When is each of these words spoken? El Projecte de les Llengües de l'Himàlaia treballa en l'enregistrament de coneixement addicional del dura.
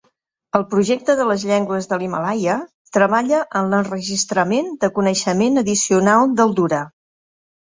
El 0.59 0.63
Projecte 0.69 1.15
de 1.19 1.25
les 1.31 1.43
Llengües 1.49 1.87
de 1.91 1.99
l'Himàlaia 2.03 2.55
treballa 2.97 3.43
en 3.61 3.69
l'enregistrament 3.75 4.73
de 4.87 4.91
coneixement 4.97 5.63
addicional 5.65 6.35
del 6.43 6.57
dura. 6.63 6.83